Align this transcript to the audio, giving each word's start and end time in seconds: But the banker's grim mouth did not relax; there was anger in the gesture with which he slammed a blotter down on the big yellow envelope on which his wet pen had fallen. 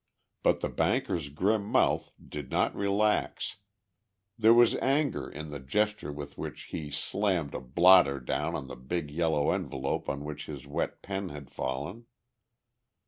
But 0.41 0.61
the 0.61 0.69
banker's 0.69 1.29
grim 1.29 1.63
mouth 1.63 2.11
did 2.27 2.49
not 2.49 2.73
relax; 2.75 3.57
there 4.35 4.51
was 4.51 4.73
anger 4.77 5.29
in 5.29 5.51
the 5.51 5.59
gesture 5.59 6.11
with 6.11 6.39
which 6.39 6.63
he 6.71 6.89
slammed 6.89 7.53
a 7.53 7.59
blotter 7.61 8.19
down 8.19 8.55
on 8.55 8.65
the 8.65 8.75
big 8.75 9.11
yellow 9.11 9.51
envelope 9.51 10.09
on 10.09 10.25
which 10.25 10.47
his 10.47 10.65
wet 10.65 11.03
pen 11.03 11.29
had 11.29 11.51
fallen. 11.51 12.07